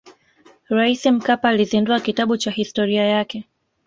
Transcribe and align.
raisi 0.69 1.11
mkapa 1.11 1.49
alizindua 1.49 1.99
kitabu 1.99 2.37
cha 2.37 2.51
historia 2.51 3.03
yake 3.05 3.49